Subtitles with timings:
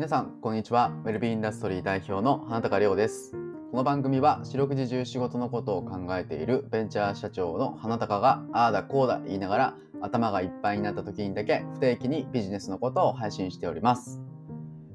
[0.00, 0.92] 皆さん、こんにちは。
[1.04, 3.32] ウェルビーインダストリー代表の花高亮です。
[3.70, 14.22] この番組は四六時中仕事のことを考えているベンチャー社長の花高がああだこうだ言いながら頭がいっぱいになった時にだけ不定期にビジネスのことを配信しております。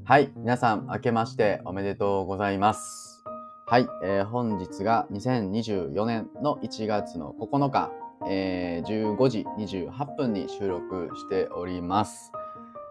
[0.06, 3.24] はい、皆さん明けましておめでとうございます。
[3.68, 7.92] はい、えー、本日が2024年の1月の9日、
[8.28, 12.32] えー、15時28分に収録しております。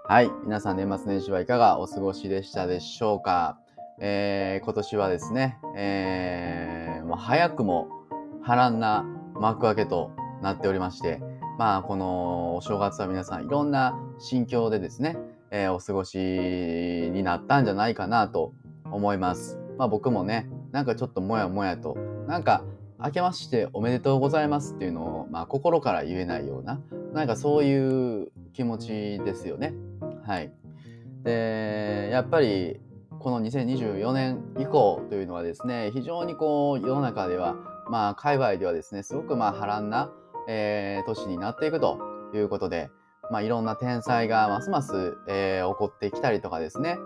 [0.07, 0.31] はい。
[0.45, 3.59] 皆さん年末年始はいかがお過ごしでしたでしょうか？
[3.99, 7.89] えー、今年はですね、えー、もう早くも
[8.43, 10.11] 波乱な幕開けと
[10.43, 11.23] なっておりまして、
[11.59, 15.17] まあ、このお正月は皆さんいろんな心境でですね、
[15.51, 18.53] えー、お過ごしになったんじゃないかなと
[18.91, 19.59] 思います。
[19.79, 21.97] まあ僕もね、なんかちょっともやもやと、
[22.29, 22.63] なんか
[23.03, 26.79] 明けましておめでとうございますっていうのを、まあ心から言えないような、
[27.15, 29.73] なんかそういう気持ちですよね。
[30.27, 30.53] はい。
[31.25, 32.81] で、やっぱり
[33.19, 37.57] この2024年以降というのはですね、非常にこう世の中では、
[37.89, 40.11] まあ界隈ではですね、すごくまあ波乱な、
[40.49, 41.99] えー、年になっていくと
[42.35, 42.91] いうことで、
[43.31, 46.99] まあいろんな天才がますます、えー、起こってきたりとかですね、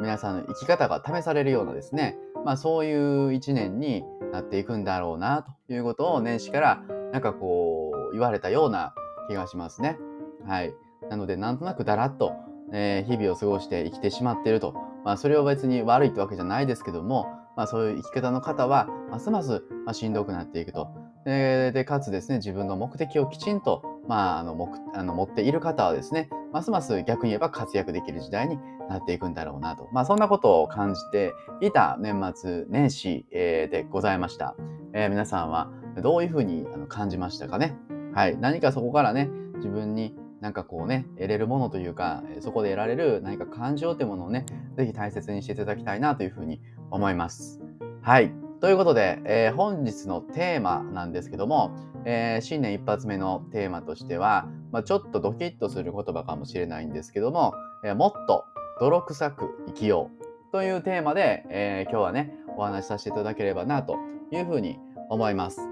[0.00, 8.94] 皆さんの生き方が試されるようなですね、まあそういう一年になっていくんだろうなということを年始からなんかこう言われたような
[9.28, 9.98] 気がしますね。
[10.46, 10.74] はい。
[11.10, 12.32] なのでなんとなくだらっと
[12.74, 14.74] え、日々を過ごして生きてしまっていると。
[15.04, 20.88] まあ、それは別に悪いってわけじゃないですけども、まあ、そういう生き方の方は、ますます、ま、しんどくなっていくと。
[21.24, 29.88] で、かつですね、自分の目的をきちんと、まあ、あの目あの持っている方はですね、ますます逆に言えば活躍できる時代になっていくんだろうなと。
[29.92, 34.56] まあ、そんなことを感じていた年末年始、でございました。
[34.92, 35.70] えー、皆さんは
[36.02, 37.76] どういうふうに感じましたかね？
[38.14, 38.36] はい。
[38.36, 40.14] 何かそこからね、自分に
[40.44, 44.44] なんかこうね、得れるものというか、そこで得られる何か感情というものをね、
[44.76, 46.60] ぜひ大切にしていただきたいなというふうに
[46.90, 47.62] 思います。
[48.02, 48.30] はい。
[48.60, 51.70] ということで、えー、本日のテーマなんですけども、
[52.04, 58.44] えー、新年一発目のテーマとしては、まあ、ちょっとドキッとする言葉かもしれないんですけども、えー、もっと
[58.80, 63.96] 泥臭く生きようというテーマで、え今日はね、お話しさせていただければなと
[64.30, 64.78] いうふうに
[65.08, 65.62] 思います。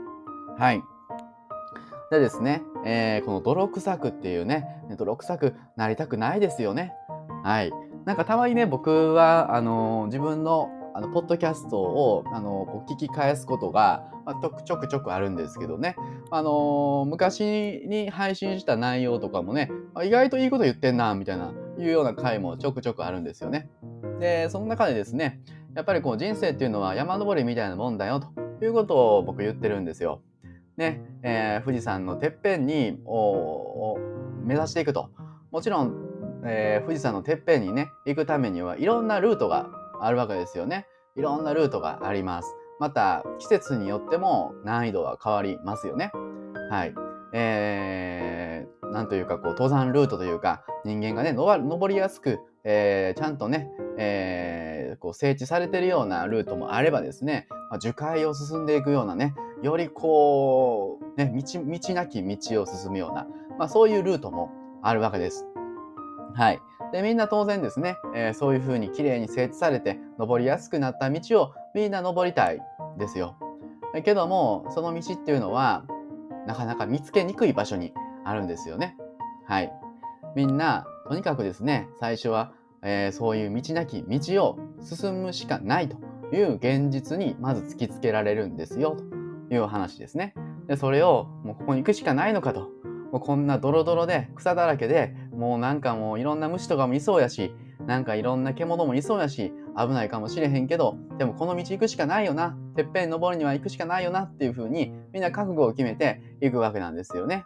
[0.56, 0.82] はい。
[2.12, 6.94] でですね、えー、この泥臭くっていうね、泥臭くなりたくないですよね。
[7.42, 7.72] はい。
[8.04, 15.96] なんかたまにね、僕は、あのー、自分のあのポッドキャストをあの聞き返すことが、まあ、ちょくちょくあるんですけどね、
[16.30, 19.70] あの、昔に配信した内容とかもね、
[20.04, 23.68] 意外といいこと言ってんなみたいないうような回もちょくちょくあるんですよね。
[24.20, 25.40] でその中でですね
[25.74, 30.22] やっぱりこう人生っていうのは山登りみたいなもんだよということを僕言ってるんですよ。
[30.76, 32.98] ね、えー、富士山のてっぺんに
[34.44, 35.10] 目指していくと。
[35.50, 39.68] もちろん、えー、富士山のてっぺんにね、行くためにはいろんなルートが
[40.00, 40.86] あるわけですよね。
[41.14, 42.54] いろんなルートがあります。
[42.80, 46.10] また、季節によっても難易度は変わりますよね。
[46.70, 46.94] はい。
[47.34, 57.46] えー、なんというか、こう、登山ルートというか、人間がね、登りやすく、えー、ちゃんとね、えー、こう、整地されてるようなルートもあればですね、
[57.78, 63.26] 樹海を進んでいくようなね、よりこう、ね、道、道なき道を進むような、
[63.58, 64.50] まあそういうルートも
[64.82, 65.46] あるわけです。
[66.34, 66.60] はい。
[66.92, 72.60] で、みんな当然ですね、えー、そういうふうに綺麗に整地されて、登りやすくなった道をみんな登りたい
[72.98, 73.36] ですよ。
[74.04, 75.84] けども、その道っていうのは、
[76.46, 77.92] なかなか見つけにくい場所に
[78.24, 78.96] あるんですよね。
[79.46, 79.72] はい。
[80.34, 82.52] みんな、とにかくですね、最初は、
[82.82, 85.96] えー、そういう道なき道を進むしかないと
[86.34, 89.21] いう現実にまず突きつけられるんですよ、と
[89.54, 90.34] いう話ですね。
[90.66, 92.70] で、それをもうここに行くしかないのかと。
[93.12, 97.54] もうこんなドロドロで草だらけで、もうなんかもういろんな虫とかもいそうやし、
[97.86, 102.56] なんかいろんな獣もいそうやし、危ないかもしれへんけど、でもこの道行くしかないよな。
[102.74, 107.44] てっぺん登るには行くしかないよなっていう風に、みんな覚悟を決めて行くわけなんですよね。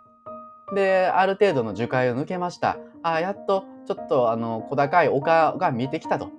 [0.75, 2.79] で、ある程度の樹海を抜けました。
[3.03, 6.31] ああ、やっとちょっとあの小高い丘が見えてきたと。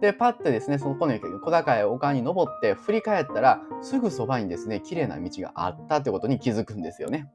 [0.00, 7.28] で、パッてですね、そのこの小高い丘に登って振り返ったら、すぐそばにですね、綺麗な道があったってことに気づくんですよね。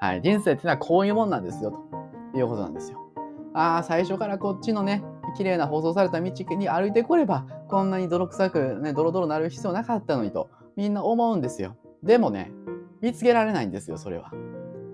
[0.00, 0.22] はい。
[0.22, 1.72] 人生ってのはこういうもんなんですよ、
[2.32, 2.98] ということなんですよ。
[3.52, 5.02] ああ、最初からこっちのね、
[5.36, 11.76] 綺麗な舗装された道に歩いてこれば、こんなに泥臭くね、ドロドロなる必要なかったのにと、みんな思うんですよ。
[12.02, 12.50] でもね、
[13.02, 14.32] 見つけられないんですよ、それは。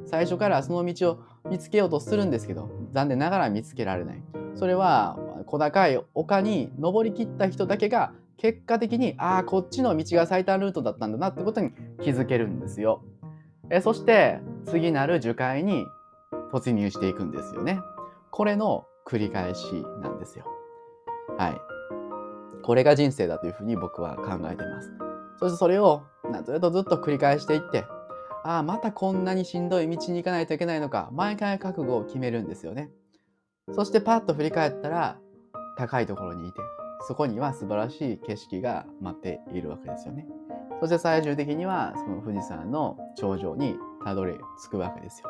[0.06, 1.19] 最初からその道を
[1.50, 4.23] 見つけようとするんですけど、残念ながら見つけられない。
[4.55, 11.70] それは小高い丘に登りきった人だけが結果的にああこっちの道が最短ルートだったんだなってことに
[12.02, 13.02] 気づけるんですよ。
[13.70, 15.87] えそして次なる樹海に
[16.52, 17.81] 突入していくんですよね。
[18.31, 19.72] これの繰り返し
[20.02, 20.44] なんですよ。
[21.38, 21.60] はい。
[22.62, 24.90] これが人生だというふうに僕は考えています。
[25.38, 26.02] そしてそれを
[26.44, 27.84] ずっとずっと繰り返していって、
[28.44, 32.90] ああ、またこんなにしんどい道に行かないといけないのか、毎回覚悟を決めるんですよね。
[33.72, 35.19] そしてパッと振り返ったら、
[35.76, 36.61] 高いところにいて、
[37.06, 40.26] そこには素晴らしい景色が待っているわけですよね。
[40.81, 45.28] そして最終的にはその富士山の頂上にたどり着くわけですよ。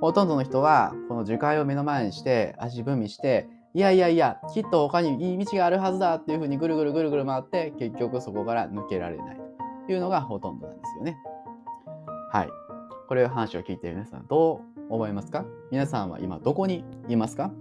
[0.00, 9.40] ほとんどの人はこの樹海を目の前にして足踏みしていやいやいやきっと他にいい道があるはずだっていうふうにぐるぐるぐるぐる回って結局そこから抜けられない
[9.86, 11.16] というのがほとんどなんですよね。
[12.30, 12.48] はい。
[13.08, 14.60] これを話を聞いて皆さんど
[14.90, 15.46] う思いますか？
[15.70, 17.52] 皆さんは今どこにいますか？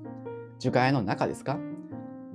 [0.59, 1.57] 樹海の中ですか？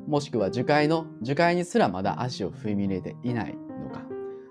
[0.07, 4.03] もしくは樹海の樹海にすらまだ足を踏み入れていないのか？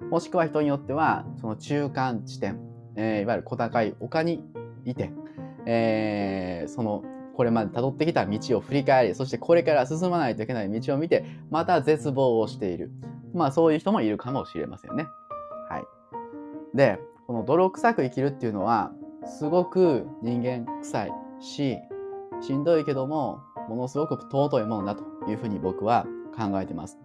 [0.09, 2.59] もしくは人によってはその中間地点、
[2.95, 4.43] えー、いわゆる小高い丘に
[4.85, 5.11] いて、
[5.65, 7.03] えー、その
[7.35, 12.91] これまで辿ってきた道を振り返りそしてこれから進まないといけない道を見てまた絶望をしている。
[13.33, 15.05] まあそういう人もいるかもしれませんね。
[15.69, 15.83] はい、
[16.75, 18.91] でこの泥臭く生きるっていうのは
[19.25, 21.77] すごく人間臭いし
[22.41, 26.05] しんどいけどもものすごく尊いものだというふうに僕は
[26.35, 26.97] 考えてます。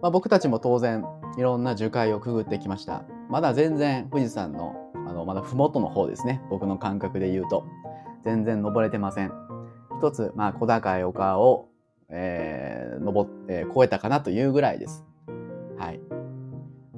[0.00, 1.04] まあ、僕たちも当然
[1.38, 3.02] いろんな樹海をくぐってきました。
[3.30, 6.42] まだ全然富士山のあのまだ麓の方ですね。
[6.50, 7.64] 僕の感覚で言うと。
[8.24, 9.32] 全然登れてません。
[9.98, 11.68] 一つ、まあ、小高い丘を、
[12.08, 15.04] えー、登って、越えたかなというぐらいです。
[15.78, 16.00] はい。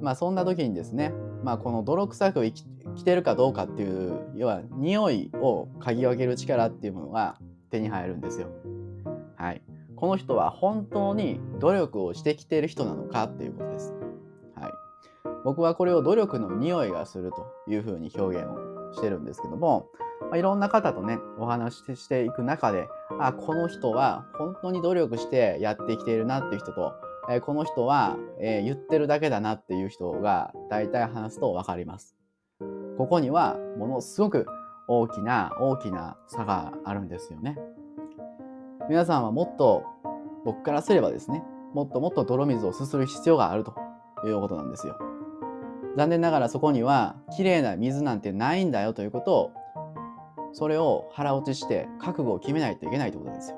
[0.01, 1.13] まあ、そんな時にですね、
[1.43, 2.63] まあ、この泥臭く生
[2.95, 7.37] きてるかどうかっていう、要は匂いを嗅ぎ分ける力っていうものが
[7.69, 8.47] 手に入るんですよ。
[9.35, 9.61] はい。
[9.95, 13.93] この人は本当に努力をしてきている人なのかっていうことです。
[14.55, 14.71] はい。
[15.43, 19.87] 僕はこれを努力の匂いがするというふうに表現をしてるんですけども、
[20.21, 22.87] まあ、いろんな方とね、お話ししていく中で、
[23.19, 26.93] あ、この人は本当に努力してやってきているなっていう人と、
[27.29, 32.15] えー、この人は、えー、言ってるだけだなっていう人が大体話すと分かります。
[32.97, 34.45] ここにはものすごく
[34.89, 37.57] 大きな大きな差があるんですよね。
[38.89, 39.85] 皆さんはもっと
[40.43, 41.43] 僕からすればですね、
[41.75, 43.75] もっともっと泥水をすする必要があると
[44.25, 44.97] いうことなんですよ。
[45.95, 49.51] 残念ながらそこには綺麗な水なんてないんだよということを、
[50.53, 53.57] それを腹落ちして覚悟を決めないといけないということですよ。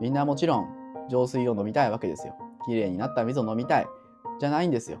[0.00, 0.68] みんなもちろん
[1.08, 2.34] 浄水を飲みたいわけですよ。
[2.66, 3.86] 綺麗になった水を飲みたい。
[4.40, 4.98] じゃないんですよ。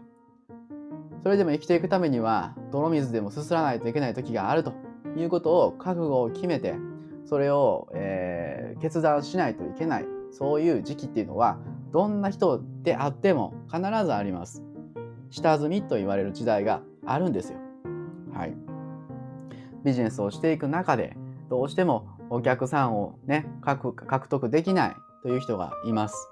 [1.24, 4.72] それでも生きていくためには泥水でもすすらないといけない時があると
[5.16, 6.74] いうことを覚悟を決めて
[7.24, 11.58] それを、えー、決断しないといけないそういう時期っていうのは
[11.92, 14.62] どんな人であっても必ずあります。
[15.30, 17.58] 下積みと言われる時代があるんですよ。
[18.32, 18.54] はい。
[19.84, 21.16] ビジネスをしていく中で
[21.48, 26.28] どうしてもお客さんをね獲得できないという人がいます。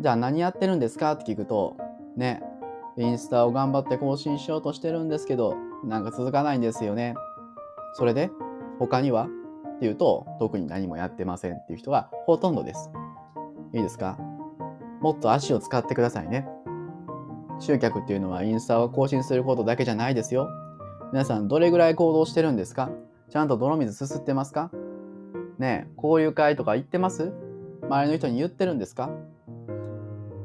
[0.00, 1.76] じゃあ何やってるんですかって聞くと
[2.16, 2.42] ね
[2.96, 7.14] インスタを頑張って更新しようとしてるんですけどなんか続かないんですよね。
[7.94, 8.30] それで
[8.78, 9.28] 他には？
[9.76, 12.90] っていうと特に何もやってませんっていう人がほとんどです。
[13.72, 14.18] いいですか？
[15.00, 16.48] もっと足を使ってくださいね。
[17.60, 20.48] 集客っていうのはインスタを更新することだけじゃないですよ。
[21.12, 22.90] 皆さんどれぐらい行動してるんですか？
[23.30, 24.70] ちゃんと泥水すすってますか？
[25.58, 27.32] ねえ、交流会とか行ってます？
[27.82, 29.10] 周りの人に言ってるんですか？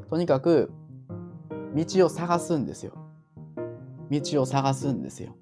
[0.10, 0.72] とにかく
[1.76, 2.94] 道を探すんですよ。
[4.12, 5.36] 道を探すんですよ。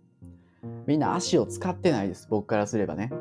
[0.87, 2.27] みんな足を使ってないです。
[2.29, 3.11] 僕からすればね。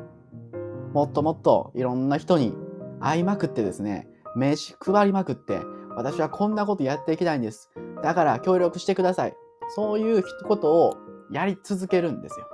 [0.93, 2.53] もっともっといろんな人に
[2.99, 5.59] 会いまくってですね、名刺配りまくって、
[5.95, 7.71] 私はこんなことやっていきたいんです。
[8.03, 9.35] だから協力してください。
[9.75, 10.97] そういうことを
[11.31, 12.47] やり続けるんですよ。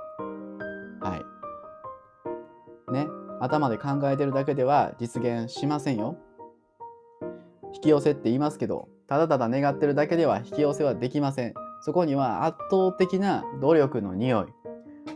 [1.00, 1.16] は
[2.88, 2.92] い。
[2.92, 3.06] ね。
[3.40, 6.16] 頭で考えてるだけでは実現しませんよ。
[7.74, 11.54] 引き寄せって言いますけど、ただただ願ってるだけでは引き寄せはできません。
[11.80, 14.46] そこには圧倒的な努力の匂い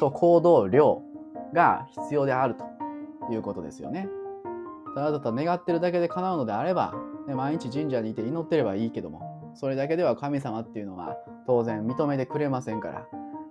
[0.03, 1.03] と行動量
[1.55, 2.65] が必要であると
[3.33, 4.09] いうことですよね。
[4.97, 6.93] ただただ願ってるだけで叶うのであれば、
[7.29, 11.17] ね、毎日神社にいて祈ってればいいけども、それだけでは神様っていうのは
[11.47, 13.07] 当然認めてくれませんから、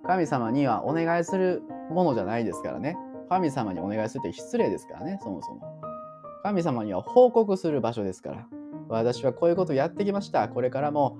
[0.06, 2.98] 神様にはお願いするものじゃないですからね。
[3.30, 5.62] 神様にお願いするって失礼ですからね、そもそも。
[6.42, 8.46] 神様には報告する場所ですから。
[8.88, 10.50] 私はこういうことやってきました。
[10.50, 11.16] これからも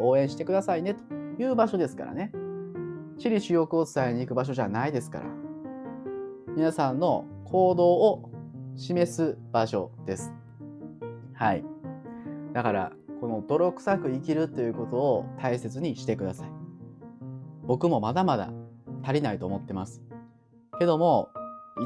[0.00, 0.94] 応援してくださいね。
[0.94, 2.30] という場所ですからね。
[3.18, 5.26] 私利私欲を伝えに行く場所じゃないですから。
[6.54, 8.30] 皆さんの行動を
[8.76, 10.32] 示す場所です。
[11.34, 11.64] はい。
[12.52, 16.48] だから、この泥臭く生きるということを大切にしてください。
[17.64, 18.50] 僕もまだまだ
[19.02, 20.02] 足りないと思ってます。
[20.78, 21.30] けども、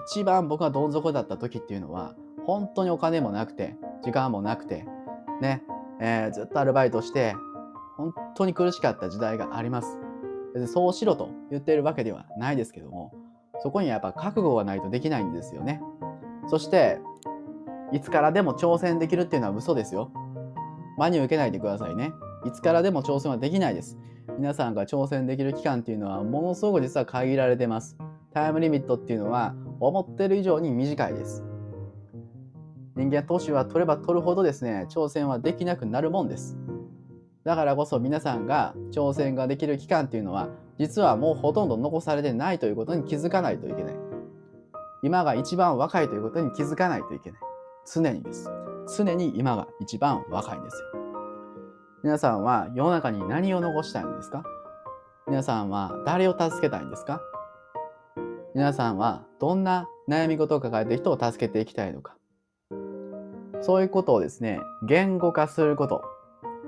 [0.08, 4.84] 一番僕がどん底だった時っていうのは、本当にお金もなくて、時間もなくて、
[5.40, 5.62] ね、
[6.00, 7.36] えー、ずっとアルバイトして、
[7.96, 9.99] 本当に苦しかった時代があります。
[10.54, 13.12] 別にそうしろと言っているわけではないですけども、
[13.62, 15.80] そこにはやっぱ覚悟がないとできないんですよね。
[16.48, 17.00] そして、
[17.92, 20.12] いつからでも挑戦できるっていうのは嘘ですよ。
[20.96, 22.12] 真に受けないでくださいね。
[22.46, 23.98] いつからでも挑戦はできないです。
[24.38, 27.96] 皆さんが挑戦できる期間っていうのはものすごく実は限られてます。
[28.32, 31.44] タイムリミットっていうのは思ってる以上に短いです。
[32.96, 36.56] 人間は年は取れば取るほどですね、挑戦はできなくなるもんです。
[37.44, 43.94] だからこそ皆さんが挑戦ができる期間っていうのは実はもうほとんど残されてないということに気づかないといけない。
[45.02, 47.40] 今が一番若いということに気づかないといけない。
[47.90, 48.50] 常にです。
[48.98, 51.00] 常に今が一番若いんですよ。
[52.02, 54.42] 皆さんは世の中に何を残したいんですか？
[55.26, 57.20] 皆さんは誰を助けたいんですか？
[58.54, 62.16] 皆さんはどんな悩み事を抱えている人を助けていきたいのか？
[63.62, 66.02] そういうことをですね、言語化すること。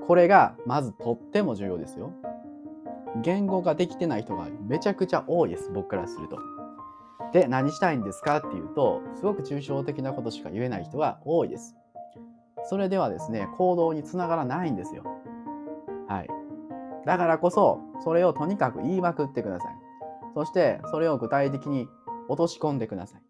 [0.07, 2.11] これがまずとっても重要ですよ。
[3.21, 6.37] 言語ができてない人がめちゃくちゃ多いです、僕からすると。
[7.31, 11.75] で、何したいんですかっていうと、すごく抽象的なことしか言えない人が多いです。
[12.65, 15.03] それではですね、行動につながらないんですよ。
[16.07, 16.29] はい。
[17.05, 19.75] だからこそ、それをとにかく言いまくってください。
[20.33, 21.87] そして、それを具体的に
[22.27, 23.21] 落とし込んでください。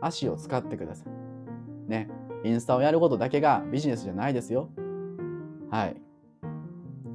[0.00, 1.90] 足を使ってください。
[1.90, 2.08] ね。
[2.44, 4.70] インスタをやることだけがビジネスじゃないですよ。
[5.70, 5.96] はい。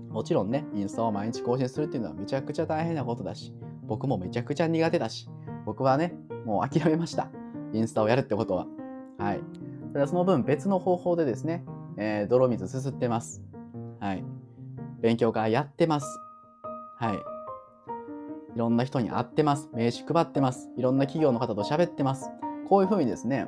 [0.09, 5.29] もちろんね、インスタを毎日更新するっていうのはめちゃくちゃ大変なことだし、僕もめちゃくちゃ苦手だし、
[5.65, 7.29] 僕はね、もう諦めました。
[7.73, 8.67] インスタをやるってことは。
[9.17, 9.41] はい。
[9.93, 11.65] ただその分別の方法でですね、
[11.97, 13.43] えー、泥水すすってます。
[13.99, 14.23] はい。
[15.01, 16.07] 勉強会やってます。
[16.97, 17.15] はい。
[18.55, 19.69] いろんな人に会ってます。
[19.73, 20.69] 名刺配ってます。
[20.77, 22.29] いろんな企業の方と喋ってます。
[22.69, 23.47] こういうふうにですね、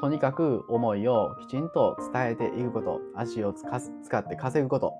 [0.00, 3.68] とにかく思いをきちんと伝えていくこと、足を使
[4.18, 4.94] って稼ぐこと、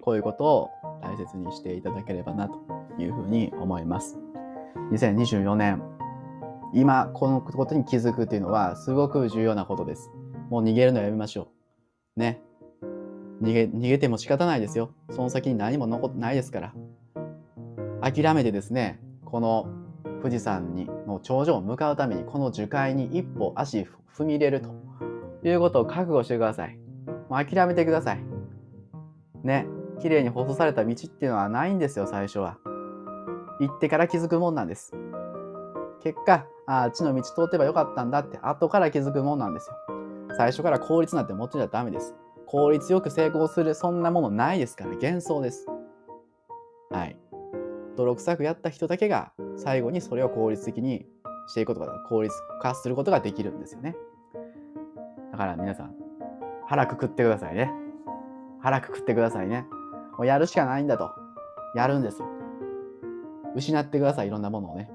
[0.00, 0.70] こういうことを
[1.02, 2.58] 大切にしていただければなと
[2.98, 4.18] いうふうに思います。
[4.92, 5.82] 2024年、
[6.72, 10.10] 今このことに気づくというのはすごく重要なことです。
[10.48, 11.48] もう逃げるのやめましょ
[12.16, 12.20] う。
[12.20, 12.40] ね。
[13.42, 14.90] 逃げ、逃げても仕方ないですよ。
[15.10, 16.74] その先に何も残ってないですから。
[18.00, 19.66] 諦めてですね、この
[20.22, 23.86] 富士山にの頂上を向かうためにこの樹海に一歩足
[24.16, 24.68] 踏み入れると
[25.42, 26.78] いうことを覚悟してください。
[27.28, 28.20] もう諦めてください。
[29.42, 29.66] ね、
[30.00, 32.58] 綺麗に舗装された道っていうのはないんですよ、最初は。
[33.60, 34.92] 行ってから気づくもんなんです。
[36.02, 39.76] 結果、ああっちの道通ってばよかったんだって後から気づくもんなんですよ。
[40.36, 42.14] 最初から効率なんて持ってちゃダメです。
[42.46, 45.66] 効率よく成功するそんなものないですから幻想です。
[46.90, 47.18] はい。
[47.98, 51.04] 泥臭くやった人だけが最後にそれを効率的に
[51.48, 53.96] していくことが効率化することができるんですよね。
[55.32, 55.94] だから皆さん
[56.66, 57.72] 腹くくってくださいね。
[58.60, 59.66] 腹くくってくださいね。
[60.16, 61.10] もうやるしかないんだと。
[61.74, 62.28] やるんですよ。
[63.54, 64.90] 失ってください、いろんなものをね。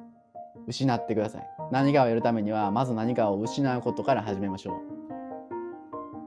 [0.67, 1.49] 失ってください。
[1.71, 4.81] 何かをやるためには、まず何かを失うことから始めましょ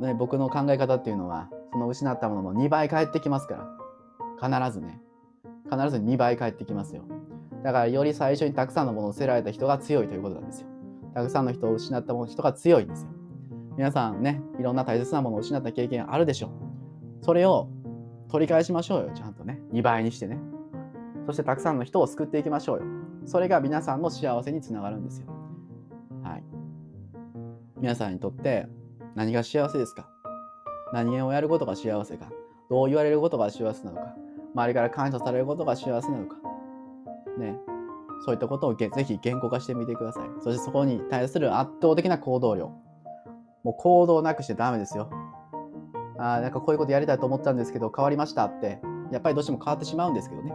[0.00, 0.04] う。
[0.06, 3.68] ね、僕の考え方っていうのは、その失ったものの2倍返ってきますか
[4.40, 4.59] ら。
[4.61, 5.00] 必ずね。
[5.70, 7.02] 必ず2倍返ってきますよ。
[7.62, 10.68] だからより最初にたくさんのものを捨てられた人が強いということなんですよ。
[11.14, 13.08] たくさんの人を失った人が強いんですよ。
[13.76, 16.50] 皆さんね、いろんな大切なものを失った経験あるでしょう。
[17.25, 17.68] それを
[18.28, 19.61] 取り返しましょうよ、ちゃんとね。
[19.73, 20.38] 2倍にしてね。
[21.26, 22.85] そしてたくさんの人を救っていきましょうよ。
[23.25, 25.26] それが皆さんの幸せにつながるんですよ。
[26.23, 26.44] はい。
[27.78, 28.68] 皆さんにとって
[29.14, 30.08] 何が幸せですか？
[30.92, 32.30] 何をやることが幸せか？
[32.70, 34.14] どう言われることが幸せなのか？
[34.57, 36.37] 周りから感謝されることが幸せなのか
[37.39, 37.59] ね。
[38.25, 40.29] そういったことをぜひ言語化してみてください。
[40.41, 42.69] そしてそこに対する圧倒的な行動量。
[43.63, 45.11] もう行動なくしてダメですよ。
[46.19, 48.81] あなんかこういうことやりたいと思ったんですけど変わりましたって、
[49.13, 50.55] やっぱりどうしても変わってしまうんですけどね。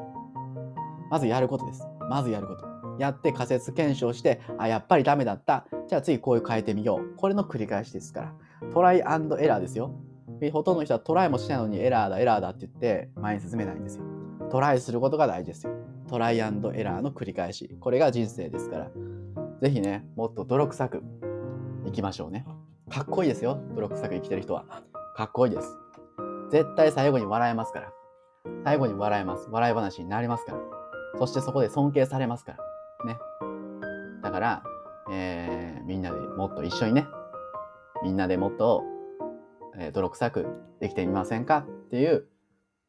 [1.12, 1.88] まずやることです。
[2.10, 2.66] まずやること。
[2.98, 5.68] やって仮説検証して、あ、やっぱりダメだった。
[5.88, 7.16] じゃあ次こういう変えてみよう。
[7.18, 8.34] これの繰り返しですから。
[8.74, 9.92] トライエラーですよ。
[10.50, 14.04] ほとんどの人はトライもしないのにエラーだ、エラーだって言って前に進めないんですよ。
[14.50, 15.74] トライすることが大事ですよ。
[16.10, 17.78] トライアンドエラーの繰り返し。
[17.80, 18.92] これが人生ですから。
[19.62, 21.04] ぜひね、もっと泥臭く
[21.86, 22.46] いきましょうね。
[22.90, 23.60] かっこいいですよ。
[23.76, 24.66] 泥臭く生きてる人は。
[25.16, 25.78] かっこいいです。
[26.50, 27.94] 絶対最後に笑えますから。
[28.66, 29.48] 最後に笑えます。
[29.50, 30.60] 笑い話になりますから。
[31.20, 32.58] そしてそこで尊敬されますか
[33.06, 33.14] ら。
[33.14, 33.20] ね。
[34.22, 34.64] だから、
[35.12, 37.08] えー、みんなでもっと一緒にね、
[38.04, 38.84] みんなでもっと、
[39.78, 40.48] えー、泥臭く
[40.80, 42.26] できてみませんかっていう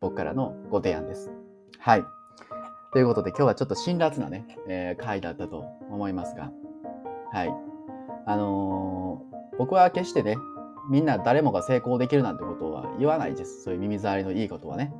[0.01, 1.31] 僕からのご提案です。
[1.79, 2.05] はい。
[2.93, 6.51] ということで今日はちょっと辛辣なね、えー、回だったと思いますが、
[7.33, 7.55] はい。
[8.27, 10.37] あのー、僕は決してね、
[10.91, 13.63] みんな誰もが成功できるなんてことは言わないです。
[13.63, 14.93] そういう耳障りのいいことはね。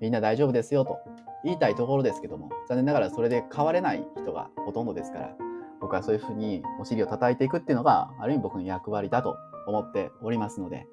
[0.00, 0.98] みんな大丈夫ですよと
[1.44, 5.36] 言いたいところですけども、残念ながらそれで変われない人がほとんどですから、
[5.80, 10.86] 僕はそういうふうにお尻を叩いていくっていうのが、ある意味僕の役割だと思っておりますので、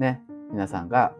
[0.00, 1.14] ね、皆さんが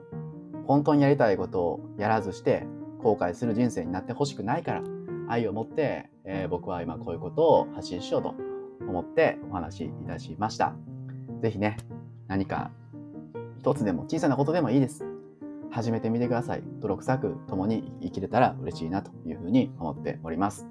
[0.66, 2.66] 本当にやりたいことをやらずして
[3.02, 4.82] 後悔する人生になってほしくないから、
[5.28, 8.34] 愛を持って、えー、僕は今こういうことを発信しようと
[8.80, 10.74] 思ってお話しいたしました。
[11.40, 11.76] ぜひね、
[12.26, 12.70] 何か
[13.58, 15.04] 一つでも小さなことでもいいです。
[15.70, 16.62] 始めてみてください。
[16.80, 20.66] 泥臭く共に生きれたら嬉しいなというふうに思っております。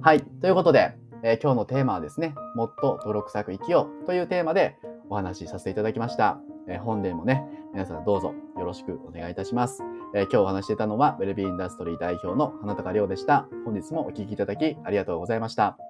[0.00, 0.22] はい。
[0.22, 4.76] ということで、えー、今日のテーマはですね、もっと泥臭く生きようというテーマで
[5.10, 6.38] お話しさせていただきました。
[6.68, 9.82] え、本年もね、皆さんどうぞよろしくお願いいたします。
[10.14, 13.46] え、今日お話していたのは、ウェルビーインダストリー代表の花高亮でした。
[13.64, 15.87] 本日もお聴きいただきありがとうございました。